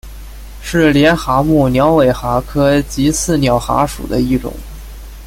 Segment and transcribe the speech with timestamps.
[0.63, 4.51] 是帘蛤目鸟尾蛤科棘刺鸟蛤属的一种。